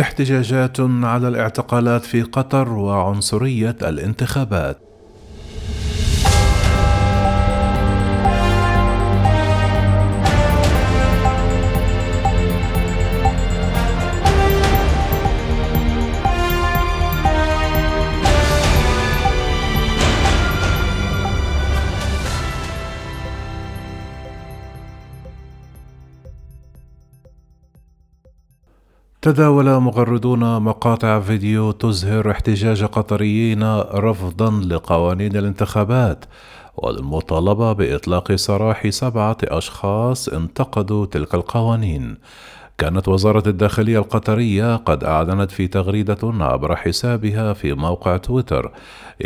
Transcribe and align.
احتجاجات 0.00 0.80
على 0.80 1.28
الاعتقالات 1.28 2.04
في 2.04 2.22
قطر 2.22 2.72
وعنصرية 2.72 3.76
الانتخابات. 3.82 4.87
تداول 29.22 29.80
مغردون 29.80 30.62
مقاطع 30.62 31.20
فيديو 31.20 31.70
تظهر 31.70 32.30
احتجاج 32.30 32.84
قطريين 32.84 33.62
رفضا 33.80 34.50
لقوانين 34.50 35.36
الانتخابات 35.36 36.24
والمطالبة 36.76 37.72
بإطلاق 37.72 38.34
سراح 38.34 38.88
سبعة 38.88 39.36
أشخاص 39.44 40.28
انتقدوا 40.28 41.06
تلك 41.06 41.34
القوانين. 41.34 42.16
كانت 42.78 43.08
وزارة 43.08 43.48
الداخلية 43.48 43.98
القطرية 43.98 44.76
قد 44.76 45.04
أعلنت 45.04 45.50
في 45.50 45.66
تغريدة 45.66 46.18
عبر 46.22 46.76
حسابها 46.76 47.52
في 47.52 47.74
موقع 47.74 48.16
تويتر 48.16 48.72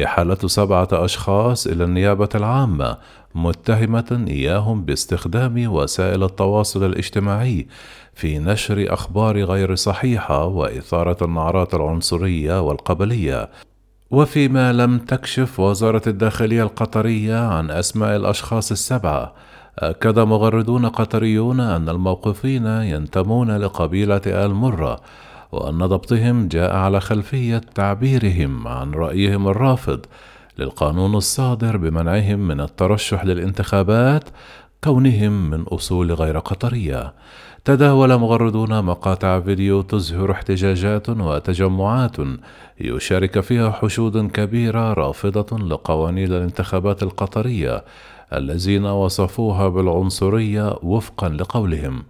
إحالة 0.04 0.38
سبعة 0.46 0.88
أشخاص 0.92 1.66
إلى 1.66 1.84
النيابة 1.84 2.28
العامة 2.34 2.96
متهمة 3.34 4.24
إياهم 4.28 4.84
باستخدام 4.84 5.72
وسائل 5.72 6.24
التواصل 6.24 6.84
الاجتماعي 6.84 7.66
في 8.14 8.38
نشر 8.38 8.86
أخبار 8.92 9.44
غير 9.44 9.74
صحيحة 9.74 10.44
وإثارة 10.44 11.24
النعرات 11.24 11.74
العنصرية 11.74 12.60
والقبلية. 12.60 13.50
وفيما 14.10 14.72
لم 14.72 14.98
تكشف 14.98 15.60
وزارة 15.60 16.02
الداخلية 16.06 16.62
القطرية 16.62 17.48
عن 17.48 17.70
أسماء 17.70 18.16
الأشخاص 18.16 18.70
السبعة 18.70 19.34
أكد 19.78 20.18
مغردون 20.18 20.86
قطريون 20.86 21.60
أن 21.60 21.88
الموقفين 21.88 22.66
ينتمون 22.66 23.56
لقبيلة 23.56 24.20
آل 24.26 24.54
مرة 24.54 25.00
وأن 25.52 25.78
ضبطهم 25.78 26.48
جاء 26.48 26.76
على 26.76 27.00
خلفية 27.00 27.60
تعبيرهم 27.74 28.68
عن 28.68 28.90
رأيهم 28.90 29.48
الرافض 29.48 30.00
للقانون 30.58 31.14
الصادر 31.14 31.76
بمنعهم 31.76 32.38
من 32.48 32.60
الترشح 32.60 33.24
للانتخابات 33.24 34.24
كونهم 34.84 35.50
من 35.50 35.62
أصول 35.62 36.12
غير 36.12 36.38
قطرية. 36.38 37.12
تداول 37.64 38.16
مغردون 38.16 38.84
مقاطع 38.84 39.40
فيديو 39.40 39.82
تظهر 39.82 40.30
احتجاجات 40.30 41.08
وتجمعات 41.08 42.16
يشارك 42.80 43.40
فيها 43.40 43.70
حشود 43.70 44.30
كبيرة 44.30 44.92
رافضة 44.92 45.58
لقوانين 45.58 46.32
الانتخابات 46.32 47.02
القطرية 47.02 47.84
الذين 48.32 48.86
وصفوها 48.86 49.68
بالعنصرية 49.68 50.76
وفقا 50.82 51.28
لقولهم. 51.28 52.02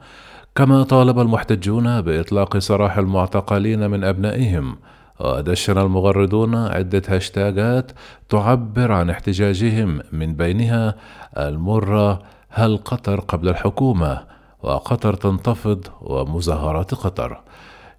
كما 0.54 0.82
طالب 0.82 1.18
المحتجون 1.18 2.00
بإطلاق 2.00 2.58
سراح 2.58 2.98
المعتقلين 2.98 3.90
من 3.90 4.04
أبنائهم 4.04 4.76
ودشن 5.20 5.78
المغردون 5.78 6.54
عدة 6.54 7.02
هاشتاجات 7.08 7.92
تعبر 8.28 8.92
عن 8.92 9.10
احتجاجهم 9.10 10.00
من 10.12 10.34
بينها 10.34 10.94
المرة 11.38 12.22
هل 12.48 12.76
قطر 12.76 13.20
قبل 13.20 13.48
الحكومة 13.48 14.20
وقطر 14.62 15.14
تنتفض 15.14 15.86
ومظاهرات 16.00 16.94
قطر. 16.94 17.40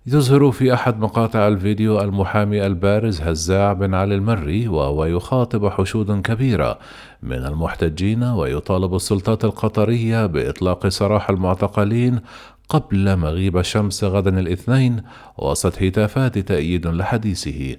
يظهر 0.07 0.51
في 0.51 0.73
أحد 0.73 0.99
مقاطع 0.99 1.47
الفيديو 1.47 2.01
المحامي 2.01 2.65
البارز 2.65 3.21
هزاع 3.21 3.73
بن 3.73 3.93
علي 3.93 4.15
المري 4.15 4.67
وهو 4.67 5.05
يخاطب 5.05 5.69
حشود 5.69 6.21
كبيرة 6.21 6.79
من 7.23 7.45
المحتجين 7.45 8.23
ويطالب 8.23 8.95
السلطات 8.95 9.45
القطرية 9.45 10.25
بإطلاق 10.25 10.87
سراح 10.87 11.29
المعتقلين 11.29 12.19
قبل 12.73 13.15
مغيب 13.15 13.57
الشمس 13.57 14.03
غدا 14.03 14.39
الاثنين 14.39 15.01
وسط 15.37 15.83
هتافات 15.83 16.39
تأييد 16.39 16.87
لحديثه. 16.87 17.75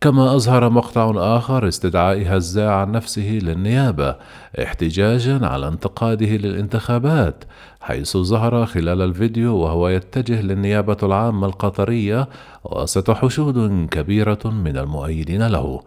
كما 0.00 0.34
أظهر 0.36 0.70
مقطع 0.70 1.12
آخر 1.16 1.68
استدعاء 1.68 2.36
هزاع 2.36 2.80
عن 2.80 2.92
نفسه 2.92 3.38
للنيابة 3.42 4.16
احتجاجا 4.62 5.46
على 5.46 5.68
انتقاده 5.68 6.26
للانتخابات 6.26 7.44
حيث 7.80 8.16
ظهر 8.16 8.66
خلال 8.66 9.02
الفيديو 9.02 9.56
وهو 9.56 9.88
يتجه 9.88 10.42
للنيابة 10.42 10.96
العامة 11.02 11.46
القطرية 11.46 12.28
وسط 12.64 13.10
حشود 13.10 13.88
كبيرة 13.90 14.44
من 14.44 14.76
المؤيدين 14.78 15.46
له. 15.46 15.80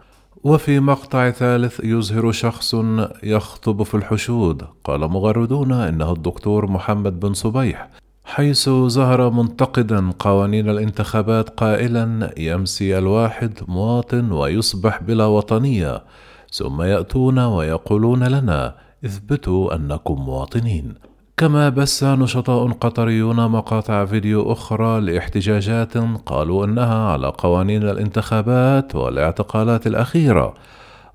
وفي 0.44 0.80
مقطع 0.80 1.30
ثالث 1.30 1.80
يظهر 1.84 2.32
شخص 2.32 2.74
يخطب 3.22 3.82
في 3.82 3.94
الحشود 3.94 4.62
قال 4.84 5.00
مغردون 5.00 5.72
إنه 5.72 6.12
الدكتور 6.12 6.66
محمد 6.66 7.20
بن 7.20 7.34
صبيح 7.34 7.88
حيث 8.30 8.68
ظهر 8.68 9.30
منتقدا 9.30 10.12
قوانين 10.18 10.70
الانتخابات 10.70 11.48
قائلا 11.48 12.34
يمسي 12.36 12.98
الواحد 12.98 13.58
مواطن 13.68 14.32
ويصبح 14.32 15.02
بلا 15.02 15.24
وطنية 15.24 16.04
ثم 16.52 16.82
يأتون 16.82 17.38
ويقولون 17.38 18.24
لنا 18.24 18.74
إثبتوا 19.04 19.74
أنكم 19.74 20.14
مواطنين 20.14 20.94
كما 21.36 21.68
بث 21.68 22.04
نشطاء 22.04 22.72
قطريون 22.72 23.36
مقاطع 23.36 24.04
فيديو 24.04 24.52
أخرى 24.52 25.00
لاحتجاجات 25.00 25.98
قالوا 26.26 26.64
إنها 26.64 27.12
على 27.12 27.32
قوانين 27.38 27.82
الانتخابات 27.82 28.96
والاعتقالات 28.96 29.86
الأخيرة 29.86 30.54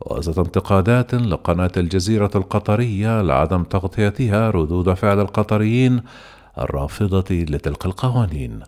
وسط 0.06 0.40
انتقادات 0.40 1.14
لقناة 1.16 1.72
الجزيرة 1.78 2.32
القطرية 2.36 3.22
لعدم 3.22 3.64
تغطيتها 3.64 4.50
ردود 4.50 4.94
فعل 4.94 5.20
القطريين 5.20 6.02
الرافضة 6.60 7.36
لتلك 7.36 7.86
القوانين. 7.86 8.60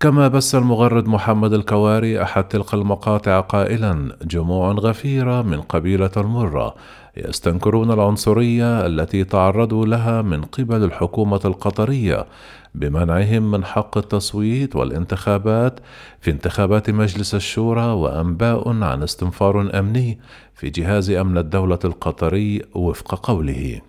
كما 0.00 0.28
بث 0.28 0.54
المغرد 0.54 1.08
محمد 1.08 1.52
الكواري 1.52 2.22
أحد 2.22 2.44
تلك 2.44 2.74
المقاطع 2.74 3.40
قائلا 3.40 4.16
جموع 4.22 4.72
غفيرة 4.72 5.42
من 5.42 5.60
قبيلة 5.60 6.10
المرة. 6.16 6.74
يستنكرون 7.16 7.90
العنصرية 7.90 8.86
التي 8.86 9.24
تعرضوا 9.24 9.86
لها 9.86 10.22
من 10.22 10.42
قبل 10.42 10.84
الحكومة 10.84 11.40
القطرية 11.44 12.26
بمنعهم 12.74 13.50
من 13.50 13.64
حق 13.64 13.98
التصويت 13.98 14.76
والانتخابات 14.76 15.80
في 16.20 16.30
انتخابات 16.30 16.90
مجلس 16.90 17.34
الشورى 17.34 17.86
وأنباء 17.86 18.68
عن 18.82 19.02
استنفار 19.02 19.78
أمني 19.78 20.18
في 20.54 20.70
جهاز 20.70 21.10
أمن 21.10 21.38
الدولة 21.38 21.78
القطري 21.84 22.62
وفق 22.74 23.14
قوله. 23.26 23.80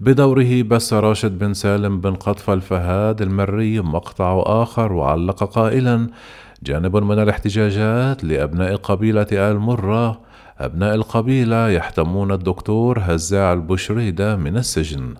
بدوره 0.00 0.62
بث 0.62 0.92
راشد 0.92 1.38
بن 1.38 1.54
سالم 1.54 2.00
بن 2.00 2.14
قطف 2.14 2.50
الفهاد 2.50 3.22
المري 3.22 3.80
مقطع 3.80 4.42
آخر 4.46 4.92
وعلق 4.92 5.44
قائلا 5.44 6.06
جانب 6.62 6.96
من 6.96 7.18
الاحتجاجات 7.18 8.24
لأبناء 8.24 8.76
قبيلة 8.76 9.26
آل 9.32 9.58
مرة 9.58 10.20
أبناء 10.58 10.94
القبيلة 10.94 11.68
يحتمون 11.68 12.32
الدكتور 12.32 12.98
هزاع 13.02 13.52
البشريدة 13.52 14.36
من 14.36 14.56
السجن. 14.56 15.14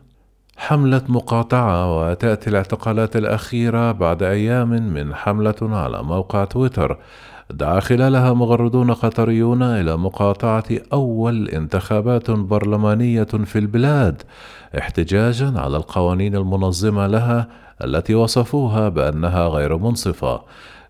حملة 0.57 1.03
مقاطعة 1.09 1.99
وتأتي 1.99 2.51
الاعتقالات 2.51 3.17
الأخيرة 3.17 3.93
بعد 3.93 4.23
أيام 4.23 4.69
من 4.69 5.15
حملة 5.15 5.55
على 5.63 6.03
موقع 6.03 6.45
تويتر. 6.45 6.99
دعا 7.51 7.81
خلالها 7.81 8.33
مغردون 8.33 8.91
قطريون 8.93 9.63
إلى 9.63 9.97
مقاطعة 9.97 10.65
أول 10.93 11.49
انتخابات 11.49 12.31
برلمانية 12.31 13.25
في 13.25 13.59
البلاد 13.59 14.23
احتجاجا 14.79 15.53
على 15.57 15.77
القوانين 15.77 16.37
المنظمة 16.37 17.07
لها 17.07 17.49
التي 17.85 18.15
وصفوها 18.15 18.89
بأنها 18.89 19.49
غير 19.49 19.77
منصفة. 19.77 20.41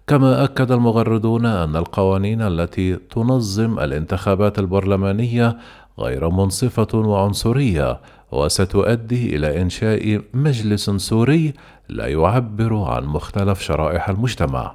كما 0.07 0.45
أكد 0.45 0.73
المغردون 0.73 1.47
أن 1.47 1.77
القوانين 1.77 2.43
التي 2.43 2.97
تنظم 2.97 3.79
الانتخابات 3.79 4.59
البرلمانية 4.59 5.56
غير 5.99 6.31
منصفة 6.31 6.99
وعنصرية 6.99 8.00
وستؤدي 8.32 9.37
إلى 9.37 9.62
إنشاء 9.62 10.21
مجلس 10.35 10.91
سوري 10.91 11.55
لا 11.88 12.06
يعبر 12.06 12.77
عن 12.77 13.05
مختلف 13.05 13.61
شرائح 13.61 14.09
المجتمع. 14.09 14.75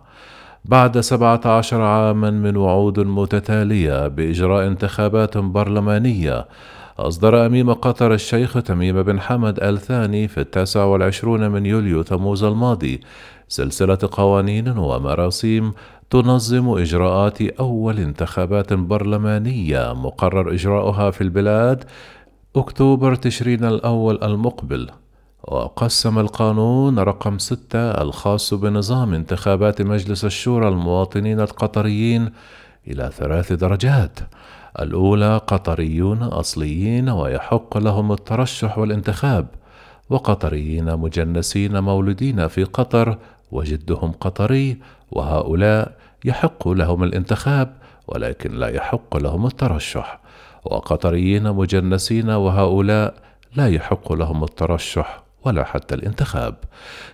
بعد 0.65 0.99
سبعة 0.99 1.41
عشر 1.45 1.81
عاما 1.81 2.31
من 2.31 2.57
وعود 2.57 2.99
متتالية 2.99 4.07
بإجراء 4.07 4.67
انتخابات 4.67 5.37
برلمانية 5.37 6.47
أصدر 6.99 7.45
أميم 7.45 7.73
قطر 7.73 8.13
الشيخ 8.13 8.53
تميم 8.53 9.03
بن 9.03 9.19
حمد 9.19 9.59
آل 9.59 9.79
ثاني 9.79 10.27
في 10.27 10.39
التاسع 10.39 10.83
والعشرون 10.83 11.51
من 11.51 11.65
يوليو 11.65 12.01
تموز 12.01 12.43
الماضي. 12.43 13.01
سلسلة 13.47 13.97
قوانين 14.11 14.77
ومراسيم 14.77 15.73
تنظم 16.09 16.69
إجراءات 16.69 17.41
أول 17.41 17.99
انتخابات 17.99 18.73
برلمانية 18.73 19.93
مقرر 19.93 20.53
إجراؤها 20.53 21.11
في 21.11 21.21
البلاد 21.21 21.83
أكتوبر 22.55 23.15
تشرين 23.15 23.65
الأول 23.65 24.23
المقبل. 24.23 24.89
وقسم 25.43 26.19
القانون 26.19 26.99
رقم 26.99 27.37
ستة 27.37 27.91
الخاص 28.01 28.53
بنظام 28.53 29.13
انتخابات 29.13 29.81
مجلس 29.81 30.25
الشورى 30.25 30.67
المواطنين 30.67 31.39
القطريين 31.39 32.29
إلى 32.87 33.11
ثلاث 33.17 33.53
درجات. 33.53 34.19
الأولى 34.79 35.37
قطريون 35.47 36.23
أصليين 36.23 37.09
ويحق 37.09 37.77
لهم 37.77 38.11
الترشح 38.11 38.77
والانتخاب 38.77 39.47
وقطريين 40.09 40.95
مجنسين 40.95 41.79
مولودين 41.79 42.47
في 42.47 42.63
قطر 42.63 43.17
وجدهم 43.51 44.11
قطري 44.11 44.77
وهؤلاء 45.11 45.97
يحق 46.25 46.67
لهم 46.67 47.03
الانتخاب 47.03 47.73
ولكن 48.07 48.51
لا 48.51 48.67
يحق 48.67 49.17
لهم 49.17 49.45
الترشح. 49.45 50.19
وقطريين 50.65 51.51
مجنسين 51.51 52.29
وهؤلاء 52.29 53.13
لا 53.55 53.67
يحق 53.67 54.13
لهم 54.13 54.43
الترشح. 54.43 55.23
ولا 55.45 55.63
حتى 55.63 55.95
الانتخاب. 55.95 56.55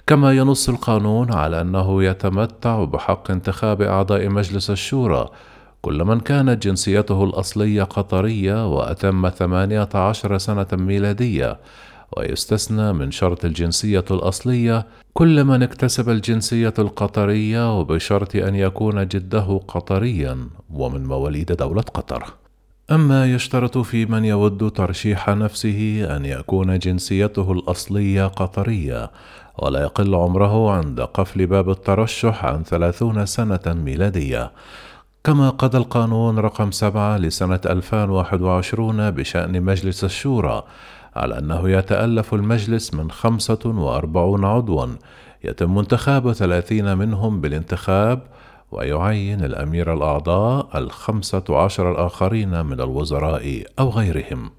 كما 0.08 0.34
ينص 0.34 0.70
القانون 0.70 1.34
على 1.34 1.62
أنه 1.62 2.04
يتمتع 2.04 2.84
بحق 2.84 3.31
انتخاب 3.31 3.81
أعضاء 3.81 4.30
مجلس 4.30 4.70
الشورى. 4.70 5.30
كل 5.81 6.04
من 6.04 6.20
كانت 6.20 6.64
جنسيته 6.64 7.24
الأصلية 7.24 7.84
قطرية 7.84 8.76
وأتم 8.76 9.30
ثمانية 9.30 9.90
عشر 9.94 10.38
سنة 10.38 10.68
ميلادية 10.74 11.60
ويستثنى 12.18 12.94
من 12.94 13.12
شرط 13.12 13.46
الجنسية 13.46 14.06
الأصلية. 14.12 14.88
كل 15.14 15.44
من 15.44 15.64
اكتسب 15.64 16.10
الجنسية 16.10 16.74
القطرية 16.80 17.80
وبشرط 17.80 18.36
أن 18.36 18.56
يكون 18.56 19.08
جده 19.08 19.62
قطريا 19.68 20.50
ومن 20.70 21.04
مواليد 21.06 21.52
دولة 21.52 21.81
قطر. 21.81 22.39
أما 22.92 23.26
يشترط 23.26 23.78
في 23.78 24.06
من 24.06 24.26
يود 24.26 24.72
ترشيح 24.72 25.30
نفسه 25.30 26.08
أن 26.16 26.26
يكون 26.26 26.80
جنسيته 26.80 27.52
الأصلية 27.52 28.28
قطرية 28.28 29.12
ولا 29.58 29.82
يقل 29.82 30.16
عمره 30.16 30.72
عند 30.72 31.02
قفل 31.02 31.46
باب 31.46 31.70
الترشح 31.70 32.46
عن 32.46 32.64
ثلاثون 32.64 33.26
سنة 33.26 33.60
ميلادية. 33.68 34.52
كما 35.24 35.50
قضى 35.50 35.78
القانون 35.78 36.40
رقم 36.40 36.72
سبعة 36.72 37.18
لسنة 37.18 37.60
2021 37.66 39.12
بشأن 39.12 39.62
مجلس 39.64 40.04
الشورى 40.04 40.64
على 41.16 41.38
أنه 41.38 41.70
يتألف 41.70 42.34
المجلس 42.34 42.94
من 42.94 43.12
خمسة 43.12 43.60
وأربعون 43.66 44.46
عضوا 44.46 44.88
يتم 45.44 45.78
انتخاب 45.78 46.34
ثلاثين 46.34 46.98
منهم 46.98 47.42
بالانتخاب 47.42 48.22
ويعين 48.71 49.44
الأمير 49.44 49.94
الأعضاء 49.94 50.68
الخمسة 50.75 51.44
عشر 51.50 51.92
الآخرين 51.92 52.66
من 52.66 52.81
الوزراء 52.81 53.63
أو 53.80 53.89
غيرهم. 53.89 54.50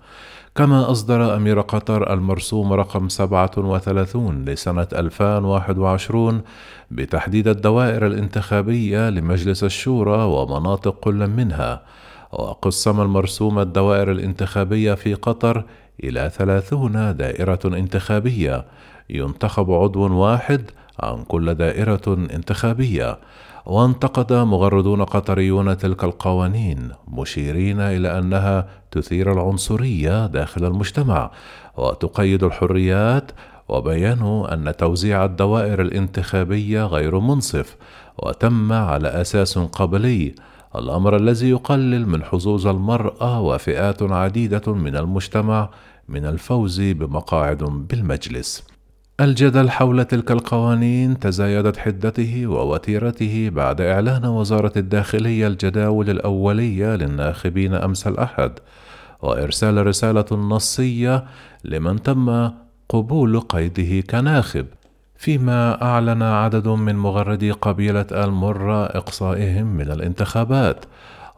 كما 0.54 0.90
أصدر 0.90 1.36
أمير 1.36 1.60
قطر 1.60 2.12
المرسوم 2.12 2.72
رقم 2.72 3.08
37 3.08 4.44
لسنة 4.44 4.88
2021 4.92 6.42
بتحديد 6.90 7.48
الدوائر 7.48 8.06
الانتخابية 8.06 9.10
لمجلس 9.10 9.64
الشورى 9.64 10.22
ومناطق 10.24 10.94
كل 11.00 11.26
منها 11.26 11.82
وقسم 12.32 13.00
المرسوم 13.00 13.58
الدوائر 13.58 14.10
الانتخابية 14.10 14.94
في 14.94 15.14
قطر 15.14 15.64
إلى 16.04 16.30
ثلاثون 16.34 17.16
دائرة 17.16 17.60
انتخابية 17.64 18.64
ينتخب 19.10 19.72
عضو 19.72 20.14
واحد 20.14 20.70
عن 21.02 21.24
كل 21.24 21.54
دائرة 21.54 22.02
انتخابية 22.08 23.18
وانتقد 23.66 24.32
مغردون 24.32 25.04
قطريون 25.04 25.76
تلك 25.76 26.04
القوانين 26.04 26.90
مشيرين 27.08 27.80
إلى 27.80 28.18
أنها 28.18 28.68
تثير 28.90 29.32
العنصرية 29.32 30.26
داخل 30.26 30.64
المجتمع 30.64 31.30
وتقيد 31.76 32.44
الحريات 32.44 33.32
وبينوا 33.68 34.54
أن 34.54 34.76
توزيع 34.76 35.24
الدوائر 35.24 35.80
الانتخابية 35.80 36.86
غير 36.86 37.18
منصف 37.18 37.76
وتم 38.18 38.72
على 38.72 39.08
أساس 39.08 39.58
قبلي 39.58 40.34
الأمر 40.76 41.16
الذي 41.16 41.50
يقلل 41.50 42.08
من 42.08 42.24
حظوظ 42.24 42.66
المرأة 42.66 43.40
وفئات 43.40 44.02
عديدة 44.02 44.72
من 44.74 44.96
المجتمع 44.96 45.70
من 46.08 46.26
الفوز 46.26 46.80
بمقاعد 46.80 47.64
بالمجلس. 47.64 48.69
الجدل 49.20 49.70
حول 49.70 50.04
تلك 50.04 50.30
القوانين 50.30 51.18
تزايدت 51.18 51.76
حدته 51.76 52.46
ووتيرته 52.46 53.50
بعد 53.52 53.80
إعلان 53.80 54.24
وزارة 54.24 54.72
الداخلية 54.76 55.46
الجداول 55.46 56.10
الأولية 56.10 56.96
للناخبين 56.96 57.74
أمس 57.74 58.06
الأحد، 58.06 58.52
وإرسال 59.22 59.86
رسالة 59.86 60.24
نصية 60.32 61.24
لمن 61.64 62.02
تم 62.02 62.50
قبول 62.88 63.40
قيده 63.40 64.00
كناخب، 64.00 64.66
فيما 65.16 65.82
أعلن 65.82 66.22
عدد 66.22 66.68
من 66.68 66.96
مغردي 66.96 67.50
قبيلة 67.50 68.06
المرة 68.12 68.84
إقصائهم 68.84 69.66
من 69.66 69.90
الانتخابات، 69.90 70.84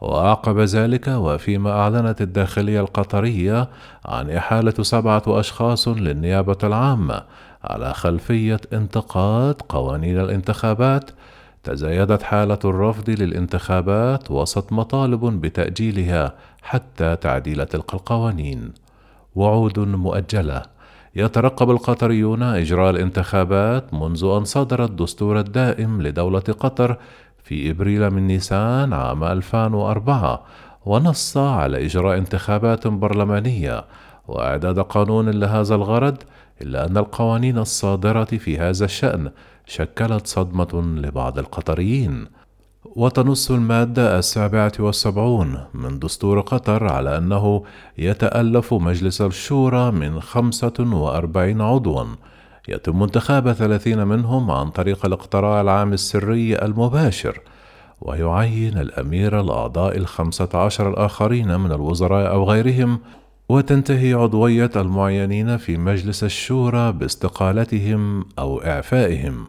وعقب 0.01 0.59
ذلك 0.59 1.07
وفيما 1.07 1.71
أعلنت 1.71 2.21
الداخلية 2.21 2.79
القطرية 2.79 3.67
عن 4.05 4.29
إحالة 4.29 4.83
سبعة 4.83 5.23
أشخاص 5.27 5.87
للنيابة 5.87 6.57
العامة 6.63 7.23
على 7.63 7.93
خلفية 7.93 8.61
انتقاد 8.73 9.55
قوانين 9.69 10.19
الانتخابات 10.19 11.11
تزايدت 11.63 12.23
حالة 12.23 12.59
الرفض 12.65 13.09
للانتخابات 13.09 14.31
وسط 14.31 14.73
مطالب 14.73 15.25
بتأجيلها 15.25 16.33
حتى 16.61 17.15
تعديل 17.15 17.65
تلك 17.65 17.93
القوانين. 17.93 18.73
وعود 19.35 19.79
مؤجلة 19.79 20.61
يترقب 21.15 21.71
القطريون 21.71 22.43
إجراء 22.43 22.89
الانتخابات 22.89 23.93
منذ 23.93 24.23
أن 24.37 24.43
صدر 24.45 24.83
الدستور 24.83 25.39
الدائم 25.39 26.01
لدولة 26.01 26.39
قطر 26.39 26.97
في 27.43 27.71
إبريل 27.71 28.09
من 28.09 28.27
نيسان 28.27 28.93
عام 28.93 29.23
2004 29.23 30.43
ونص 30.85 31.37
على 31.37 31.85
إجراء 31.85 32.17
انتخابات 32.17 32.87
برلمانية 32.87 33.83
وإعداد 34.27 34.79
قانون 34.79 35.29
لهذا 35.29 35.75
الغرض 35.75 36.17
إلا 36.61 36.85
أن 36.85 36.97
القوانين 36.97 37.57
الصادرة 37.57 38.23
في 38.23 38.57
هذا 38.57 38.85
الشأن 38.85 39.31
شكلت 39.65 40.27
صدمة 40.27 40.81
لبعض 40.97 41.39
القطريين. 41.39 42.27
وتنص 42.95 43.51
المادة 43.51 44.19
السابعة 44.19 44.71
والسبعون 44.79 45.59
من 45.73 45.99
دستور 45.99 46.39
قطر 46.39 46.87
على 46.87 47.17
أنه 47.17 47.63
يتألف 47.97 48.73
مجلس 48.73 49.21
الشورى 49.21 49.91
من 49.91 50.21
خمسة 50.21 50.73
وأربعين 50.79 51.61
عضوا. 51.61 52.05
يتم 52.67 53.03
انتخاب 53.03 53.51
ثلاثين 53.51 54.07
منهم 54.07 54.51
عن 54.51 54.69
طريق 54.69 55.05
الاقتراع 55.05 55.61
العام 55.61 55.93
السري 55.93 56.55
المباشر. 56.55 57.41
ويعين 58.01 58.77
الأمير 58.77 59.39
الأعضاء 59.39 59.97
الخمسة 59.97 60.49
عشر 60.53 60.89
الآخرين 60.89 61.59
من 61.59 61.71
الوزراء 61.71 62.31
أو 62.31 62.43
غيرهم 62.43 62.99
وتنتهي 63.49 64.13
عضوية 64.13 64.71
المعينين 64.75 65.57
في 65.57 65.77
مجلس 65.77 66.23
الشورى 66.23 66.91
باستقالتهم 66.91 68.25
أو 68.39 68.61
إعفائهم. 68.61 69.47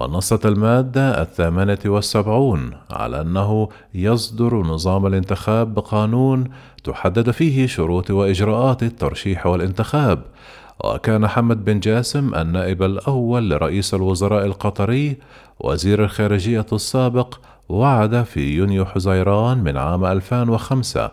ونصت 0.00 0.46
المادة 0.46 1.22
الثامنة 1.22 1.78
والسبعون 1.86 2.70
على 2.90 3.20
أنه 3.20 3.68
يصدر 3.94 4.56
نظام 4.56 5.06
الانتخاب 5.06 5.74
بقانون 5.74 6.44
تحدد 6.84 7.30
فيه 7.30 7.66
شروط 7.66 8.10
وإجراءات 8.10 8.82
الترشيح 8.82 9.46
والانتخاب. 9.46 10.22
وكان 10.84 11.26
حمد 11.28 11.64
بن 11.64 11.80
جاسم 11.80 12.34
النائب 12.34 12.82
الأول 12.82 13.50
لرئيس 13.50 13.94
الوزراء 13.94 14.46
القطري 14.46 15.16
وزير 15.60 16.04
الخارجية 16.04 16.66
السابق 16.72 17.34
وعد 17.68 18.22
في 18.22 18.40
يونيو 18.40 18.84
حزيران 18.84 19.58
من 19.58 19.76
عام 19.76 20.04
2005 20.04 21.10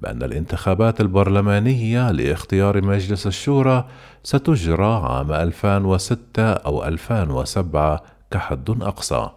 بأن 0.00 0.22
الانتخابات 0.22 1.00
البرلمانية 1.00 2.10
لاختيار 2.10 2.84
مجلس 2.84 3.26
الشورى 3.26 3.84
ستجرى 4.22 5.02
عام 5.04 5.32
2006 5.32 6.52
أو 6.52 6.84
2007 6.84 8.02
كحد 8.30 8.70
أقصى. 8.82 9.30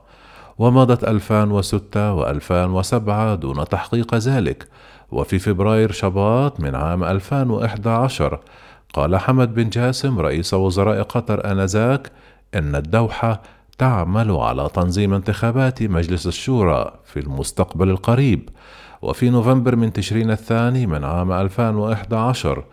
ومضت 0.57 1.03
2006 1.03 2.39
و2007 2.39 3.39
دون 3.39 3.65
تحقيق 3.65 4.15
ذلك. 4.15 4.67
وفي 5.11 5.39
فبراير 5.39 5.91
شباط 5.91 6.59
من 6.59 6.75
عام 6.75 7.03
2011 7.03 8.39
قال 8.93 9.17
حمد 9.17 9.53
بن 9.53 9.69
جاسم 9.69 10.19
رئيس 10.19 10.53
وزراء 10.53 11.01
قطر 11.01 11.51
آنذاك 11.51 12.11
إن 12.55 12.75
الدوحة 12.75 13.41
تعمل 13.77 14.31
على 14.31 14.69
تنظيم 14.73 15.13
انتخابات 15.13 15.83
مجلس 15.83 16.27
الشورى 16.27 16.91
في 17.05 17.19
المستقبل 17.19 17.89
القريب. 17.89 18.49
وفي 19.03 19.29
نوفمبر 19.29 19.75
من 19.75 19.93
تشرين 19.93 20.31
الثاني 20.31 20.87
من 20.87 21.03
عام 21.03 21.31
2011 21.31 22.63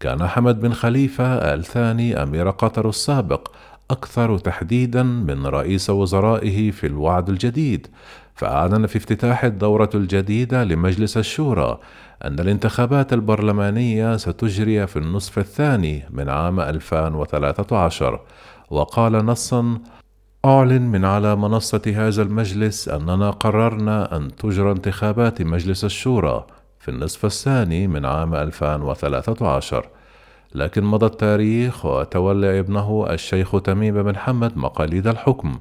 كان 0.00 0.26
حمد 0.26 0.60
بن 0.60 0.72
خليفة 0.72 1.24
آل 1.24 1.64
ثاني 1.64 2.22
أمير 2.22 2.50
قطر 2.50 2.88
السابق 2.88 3.48
أكثر 3.90 4.38
تحديدا 4.38 5.02
من 5.02 5.46
رئيس 5.46 5.90
وزرائه 5.90 6.70
في 6.70 6.86
الوعد 6.86 7.28
الجديد 7.28 7.86
فأعلن 8.34 8.86
في 8.86 8.98
افتتاح 8.98 9.44
الدورة 9.44 9.90
الجديدة 9.94 10.64
لمجلس 10.64 11.16
الشورى 11.16 11.78
أن 12.24 12.40
الانتخابات 12.40 13.12
البرلمانية 13.12 14.16
ستجري 14.16 14.86
في 14.86 14.96
النصف 14.98 15.38
الثاني 15.38 16.04
من 16.10 16.28
عام 16.28 16.60
2013 16.60 18.20
وقال 18.70 19.12
نصا 19.12 19.78
أعلن 20.44 20.82
من 20.82 21.04
على 21.04 21.36
منصة 21.36 21.82
هذا 21.96 22.22
المجلس 22.22 22.88
أننا 22.88 23.30
قررنا 23.30 24.16
أن 24.16 24.36
تجرى 24.36 24.70
انتخابات 24.72 25.42
مجلس 25.42 25.84
الشورى 25.84 26.46
في 26.78 26.88
النصف 26.88 27.24
الثاني 27.24 27.86
من 27.86 28.04
عام 28.04 28.34
2013 28.34 29.88
لكن 30.54 30.84
مضى 30.84 31.06
التاريخ 31.06 31.86
وتولى 31.86 32.58
ابنه 32.60 33.06
الشيخ 33.10 33.60
تميم 33.62 34.02
بن 34.02 34.16
حمد 34.16 34.56
مقاليد 34.56 35.06
الحكم 35.06 35.58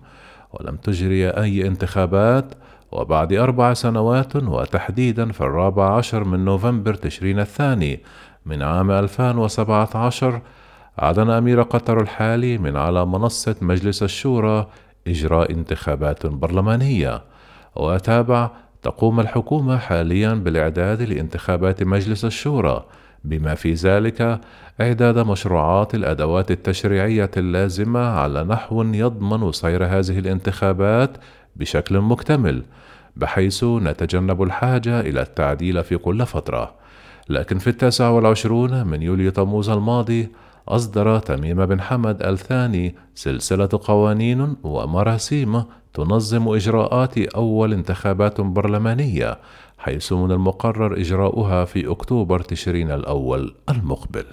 ولم 0.54 0.76
تجري 0.76 1.30
أي 1.30 1.68
انتخابات 1.68 2.54
وبعد 2.92 3.34
أربع 3.34 3.74
سنوات 3.74 4.36
وتحديدا 4.36 5.32
في 5.32 5.42
الرابع 5.42 5.98
عشر 5.98 6.24
من 6.24 6.46
نوفمبر 6.46 6.94
تشرين 6.94 7.40
الثاني 7.40 8.04
من 8.46 8.62
عام 8.62 8.92
2017 8.92 10.42
أعلن 11.04 11.30
أمير 11.30 11.62
قطر 11.62 12.02
الحالي 12.02 12.58
من 12.58 12.78
على 12.78 13.06
منصة 13.06 13.56
مجلس 13.62 14.04
الشورى 14.04 14.68
إجراء 15.08 15.52
انتخابات 15.52 16.26
برلمانية 16.26 17.22
وتابع 17.76 18.50
تقوم 18.82 19.20
الحكومة 19.20 19.78
حاليا 19.78 20.34
بالإعداد 20.34 21.02
لانتخابات 21.02 21.84
مجلس 21.84 22.26
الشورى 22.26 22.86
بما 23.24 23.56
في 23.56 23.74
ذلك 23.74 24.40
إعداد 24.82 25.20
مشروعات 25.20 25.96
الأدوات 25.96 26.52
التشريعية 26.52 27.32
اللازمة 27.38 28.00
على 28.00 28.44
نحو 28.44 28.84
يضمن 28.84 29.52
سير 29.52 29.86
هذه 29.86 30.20
الانتخابات 30.20 31.18
بشكل 31.56 32.00
مكتمل 32.00 32.64
بحيث 33.16 33.64
نتجنب 33.64 34.44
الحاجة 34.44 35.00
إلى 35.00 35.22
التعديل 35.22 35.84
في 35.84 35.98
كل 35.98 36.26
فترة. 36.26 36.74
لكن 37.30 37.58
في 37.58 37.68
التاسع 37.70 38.10
والعشرون 38.10 38.88
من 38.88 39.02
يوليو 39.02 39.32
تموز 39.32 39.70
الماضي 39.70 40.30
أصدر 40.70 41.20
تميم 41.20 41.66
بن 41.66 41.82
حمد 41.82 42.24
الثاني 42.24 42.96
سلسلة 43.16 43.70
قوانين 43.84 44.56
ومراسيم 44.64 45.64
تنظم 45.94 46.50
إجراءات 46.50 47.18
أول 47.18 47.74
انتخابات 47.74 48.42
برلمانية 48.42 49.40
حيث 49.78 50.14
من 50.14 50.32
المقرر 50.32 51.00
إجراؤها 51.00 51.66
في 51.66 51.92
أكتوبر 51.92 52.40
تشرين 52.40 52.92
الأول 52.92 53.56
المقبل. 53.70 54.26